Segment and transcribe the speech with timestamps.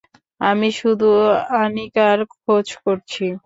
[0.41, 1.09] আমি শুধু
[1.61, 3.23] আনিকার খোঁজ করছি।